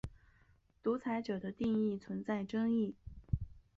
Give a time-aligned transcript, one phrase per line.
[0.81, 2.95] 独裁者的定义存在争议。